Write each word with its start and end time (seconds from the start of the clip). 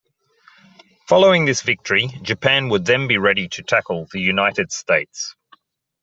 Following 1.07 1.45
this 1.45 1.61
victory, 1.61 2.07
Japan 2.23 2.69
would 2.69 2.85
then 2.87 3.07
be 3.07 3.19
ready 3.19 3.47
to 3.49 3.61
tackle 3.61 4.07
the 4.11 4.19
United 4.19 4.71
States. 4.71 5.35